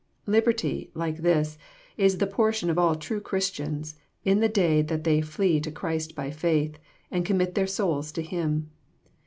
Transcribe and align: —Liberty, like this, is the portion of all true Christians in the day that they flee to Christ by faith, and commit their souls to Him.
—Liberty, 0.35 0.89
like 0.95 1.17
this, 1.17 1.59
is 1.95 2.17
the 2.17 2.25
portion 2.25 2.71
of 2.71 2.79
all 2.79 2.95
true 2.95 3.19
Christians 3.21 3.99
in 4.25 4.39
the 4.39 4.49
day 4.49 4.81
that 4.81 5.03
they 5.03 5.21
flee 5.21 5.59
to 5.59 5.69
Christ 5.71 6.15
by 6.15 6.31
faith, 6.31 6.79
and 7.11 7.23
commit 7.23 7.53
their 7.53 7.67
souls 7.67 8.11
to 8.13 8.23
Him. 8.23 8.71